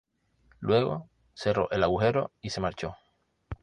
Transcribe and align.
Luego, 0.61 1.11
cerró 1.35 1.69
el 1.69 1.83
agujero 1.83 2.31
y 2.41 2.49
se 2.49 2.59
marchó. 2.59 2.95